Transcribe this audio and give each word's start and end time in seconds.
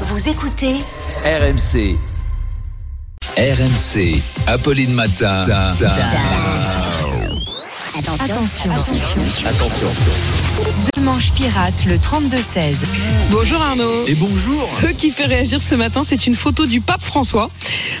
Vous 0.00 0.28
écoutez 0.28 0.74
RMC. 1.24 1.96
RMC. 3.36 4.20
Apolline 4.46 4.92
Matin. 4.92 5.42
Attention. 7.94 8.70
Attention. 9.46 10.43
Deux 10.58 11.02
manches 11.02 11.32
pirates, 11.32 11.84
le 11.86 11.96
32-16. 11.96 12.76
Bonjour 13.30 13.60
Arnaud. 13.60 14.06
Et 14.06 14.14
bonjour. 14.14 14.68
Ce 14.80 14.86
qui 14.86 15.10
fait 15.10 15.24
réagir 15.26 15.60
ce 15.60 15.74
matin, 15.74 16.02
c'est 16.04 16.26
une 16.28 16.36
photo 16.36 16.66
du 16.66 16.80
pape 16.80 17.02
François. 17.02 17.50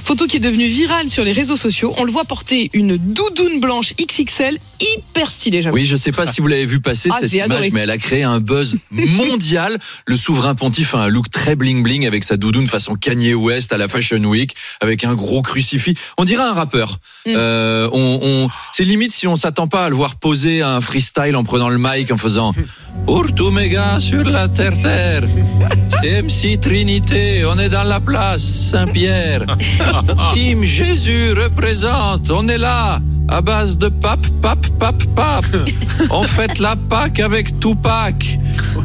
Photo 0.04 0.26
qui 0.26 0.36
est 0.36 0.40
devenue 0.40 0.66
virale 0.66 1.08
sur 1.08 1.24
les 1.24 1.32
réseaux 1.32 1.56
sociaux. 1.56 1.92
On 1.98 2.04
le 2.04 2.12
voit 2.12 2.24
porter 2.24 2.70
une 2.72 2.96
doudoune 2.96 3.60
blanche 3.60 3.94
XXL 4.00 4.58
hyper 4.80 5.30
stylée, 5.30 5.62
j'avoue. 5.62 5.74
Oui, 5.76 5.84
je 5.84 5.96
sais 5.96 6.12
pas 6.12 6.26
si 6.26 6.40
vous 6.40 6.46
l'avez 6.46 6.66
vu 6.66 6.80
passer 6.80 7.08
Ah, 7.12 7.16
cette 7.20 7.32
image, 7.32 7.44
adoré. 7.50 7.70
mais 7.72 7.80
elle 7.80 7.90
a 7.90 7.98
créé 7.98 8.22
un 8.22 8.38
buzz 8.40 8.76
mondial. 8.90 9.78
Le 10.06 10.16
souverain 10.16 10.54
pontife 10.54 10.94
a 10.94 10.98
un 10.98 11.08
look 11.08 11.30
très 11.30 11.56
bling 11.56 11.82
bling 11.82 12.06
avec 12.06 12.22
sa 12.22 12.36
doudoune 12.36 12.68
façon 12.68 12.94
Kanye 12.94 13.34
West 13.34 13.72
à 13.72 13.78
la 13.78 13.88
Fashion 13.88 14.22
Week, 14.24 14.54
avec 14.80 15.02
un 15.04 15.14
gros 15.14 15.42
crucifix. 15.42 15.94
On 16.18 16.24
dirait 16.24 16.44
un 16.44 16.52
rappeur. 16.54 16.98
Mm. 17.26 17.30
Euh, 17.36 17.88
on, 17.92 18.20
on- 18.22 18.48
c'est 18.72 18.84
limite 18.84 19.12
si 19.12 19.26
on 19.26 19.36
s'attend 19.36 19.66
pas 19.66 19.84
à 19.84 19.88
le 19.88 19.96
voir 19.96 20.16
poser 20.16 20.62
un 20.62 20.80
freestyle 20.80 21.34
en 21.36 21.42
prenant 21.44 21.68
le 21.68 21.78
mic 21.78 22.10
en 22.12 22.16
faisant 22.18 22.43
Pour 23.06 23.32
tous 23.34 23.50
mes 23.50 23.68
gars 23.68 24.00
sur 24.00 24.24
la 24.24 24.48
terre 24.48 24.74
terre, 24.82 25.22
c'est 25.88 26.22
MC 26.22 26.60
Trinité, 26.60 27.44
on 27.44 27.58
est 27.58 27.68
dans 27.68 27.84
la 27.84 28.00
place 28.00 28.42
Saint-Pierre. 28.42 29.44
Team 30.32 30.64
Jésus 30.64 31.32
représente, 31.32 32.30
on 32.30 32.48
est 32.48 32.58
là 32.58 33.00
à 33.28 33.40
base 33.40 33.78
de 33.78 33.88
pape, 33.88 34.26
pape, 34.42 34.66
pape, 34.78 35.02
pape. 35.14 35.46
On 36.10 36.24
fête 36.24 36.58
la 36.58 36.76
Pâque 36.76 37.20
avec 37.20 37.58
Tupac. 37.60 38.38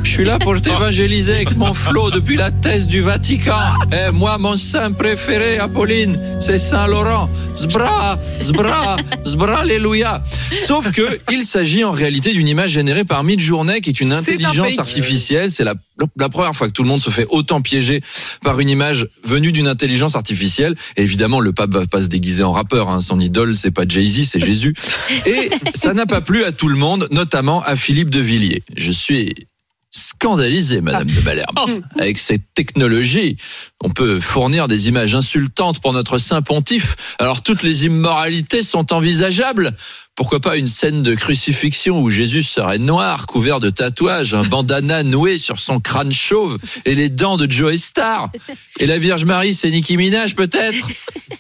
Je 0.04 0.10
suis 0.10 0.26
là 0.26 0.40
pour 0.40 0.60
t'évangéliser 0.62 1.34
avec 1.36 1.56
mon 1.58 1.74
flot 1.74 2.10
depuis 2.12 2.36
la 2.38 2.52
thèse 2.52 2.88
du 2.88 3.02
Vatican. 3.02 3.60
Et 3.92 4.12
moi, 4.12 4.38
mon 4.38 4.56
saint 4.56 4.92
préféré, 4.92 5.58
Apolline, 5.58 6.18
c'est 6.40 6.58
Saint 6.60 6.88
Laurent. 6.88 7.30
Zbra, 7.56 8.18
zbra, 8.42 8.96
zbra, 9.26 9.60
alléluia. 9.62 10.24
Sauf 10.66 10.92
que 10.92 11.02
il 11.32 11.44
s'agit 11.44 11.84
en 11.84 11.92
réalité 11.92 12.32
d'une 12.32 12.48
image 12.48 12.72
générée 12.72 13.04
par 13.04 13.24
Midjourney, 13.24 13.82
qui 13.82 13.90
est 13.90 14.00
une 14.00 14.14
un 14.14 14.20
intelligence 14.20 14.80
artificielle. 14.80 15.52
C'est 15.52 15.64
la, 15.66 15.74
la 16.18 16.30
première 16.30 16.56
fois 16.56 16.68
que 16.68 16.74
tout 16.74 16.84
le 16.84 16.90
monde 16.90 17.02
se 17.02 17.10
fait 17.10 17.28
autant 17.30 17.62
piéger 17.62 18.02
par 18.44 18.60
une 18.60 18.70
image 18.70 19.08
venue 19.26 19.52
d'une 19.52 19.68
intelligence 19.68 20.16
artificielle. 20.16 20.76
Et 20.96 21.04
évidemment, 21.04 21.40
le 21.42 21.52
pape 21.52 21.72
va 21.72 21.86
pas 21.86 22.02
se 22.02 22.08
déguiser 22.08 22.44
en 22.44 22.54
rappeur. 22.54 22.90
hein. 22.90 23.02
Son 23.02 23.20
idole, 23.20 23.56
c'est 23.56 23.72
pas 23.72 23.84
Jay-Z, 23.88 24.24
c'est 24.30 24.40
Jésus. 24.40 24.74
Et 25.26 25.50
ça 25.76 25.94
n'a 25.94 26.06
pas 26.06 26.22
plu 26.22 26.44
à 26.44 26.52
tout 26.52 26.70
le 26.70 26.76
monde, 26.76 27.08
notamment 27.12 27.62
à 27.64 27.76
Philippe 27.76 28.10
de 28.10 28.20
Villiers. 28.20 28.64
Je 28.78 28.92
suis 28.92 29.34
scandalisé, 29.92 30.82
Madame 30.82 31.08
de 31.08 31.22
Malherbe. 31.22 31.60
Avec 31.98 32.20
cette 32.20 32.44
technologie, 32.54 33.38
on 33.84 33.90
peut 33.90 34.20
fournir 34.20 34.68
des 34.68 34.88
images 34.88 35.16
insultantes 35.16 35.80
pour 35.80 35.94
notre 35.94 36.20
saint 36.20 36.44
pontife. 36.44 36.96
Alors 37.18 37.42
toutes 37.42 37.64
les 37.64 37.86
immoralités 37.86 38.62
sont 38.62 38.94
envisageables. 38.94 39.76
Pourquoi 40.16 40.42
pas 40.42 40.58
une 40.58 40.68
scène 40.68 41.02
de 41.02 41.16
crucifixion 41.16 42.02
où 42.02 42.10
Jésus 42.10 42.44
serait 42.44 42.78
noir, 42.78 43.26
couvert 43.26 43.60
de 43.60 43.70
tatouages, 43.70 44.34
un 44.34 44.44
bandana 44.44 45.02
noué 45.02 45.38
sur 45.38 45.60
son 45.60 45.80
crâne 45.80 46.12
chauve 46.12 46.58
et 46.86 46.94
les 46.94 47.10
dents 47.10 47.38
de 47.38 47.50
Joe 47.50 47.76
Star? 47.78 48.30
Et 48.80 48.86
la 48.86 49.00
Vierge 49.00 49.26
Marie, 49.26 49.54
c'est 49.54 49.72
Nicki 49.72 49.98
Minaj 49.98 50.36
peut-être? 50.36 50.88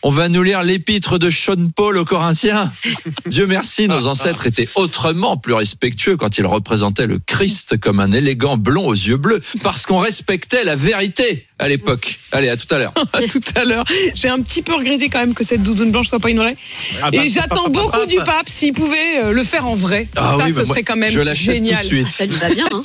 On 0.01 0.11
va 0.11 0.29
nous 0.29 0.43
lire 0.43 0.63
l'épître 0.63 1.17
de 1.17 1.29
Sean 1.29 1.67
Paul 1.75 1.97
aux 1.97 2.05
Corinthiens. 2.05 2.71
Dieu 3.25 3.47
merci, 3.47 3.87
nos 3.89 4.07
ancêtres 4.07 4.47
étaient 4.47 4.69
autrement 4.75 5.35
plus 5.35 5.53
respectueux 5.53 6.15
quand 6.15 6.37
ils 6.37 6.45
représentaient 6.45 7.05
le 7.05 7.19
Christ 7.19 7.77
comme 7.77 7.99
un 7.99 8.11
élégant 8.13 8.55
blond 8.55 8.87
aux 8.87 8.93
yeux 8.93 9.17
bleus, 9.17 9.41
parce 9.61 9.85
qu'on 9.85 9.99
respectait 9.99 10.63
la 10.63 10.77
vérité 10.77 11.47
à 11.59 11.67
l'époque. 11.67 12.17
Allez, 12.31 12.47
à 12.47 12.55
tout 12.55 12.73
à 12.73 12.79
l'heure. 12.79 12.93
À 13.13 13.21
tout 13.23 13.41
à 13.55 13.65
l'heure. 13.65 13.83
J'ai 14.15 14.29
un 14.29 14.41
petit 14.41 14.61
peu 14.61 14.73
regretté 14.75 15.09
quand 15.09 15.19
même 15.19 15.33
que 15.33 15.43
cette 15.43 15.63
doudoune 15.63 15.91
blanche 15.91 16.07
soit 16.07 16.19
pas 16.19 16.29
une 16.29 16.37
vraie. 16.37 16.55
Ah 17.01 17.11
bah, 17.11 17.25
Et 17.25 17.29
j'attends 17.29 17.67
beaucoup 17.67 18.05
du 18.05 18.15
pape 18.17 18.47
s'il 18.47 18.71
pouvait 18.73 19.19
euh, 19.21 19.31
le 19.33 19.43
faire 19.43 19.65
en 19.65 19.75
vrai. 19.75 20.07
Ah 20.15 20.35
Ça, 20.37 20.45
oui, 20.45 20.51
ce 20.51 20.57
bah, 20.57 20.65
serait 20.65 20.83
quand 20.83 20.95
même 20.95 21.11
je 21.11 21.19
l'achète 21.19 21.57
tout 21.57 21.61
de 21.61 21.67
génial. 21.67 21.83
suite. 21.83 22.07
Ça 22.07 22.25
lui 22.25 22.35
va 22.35 22.49
bien. 22.49 22.67
Hein 22.71 22.81